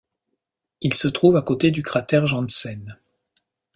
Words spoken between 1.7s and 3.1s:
cratère Janssen.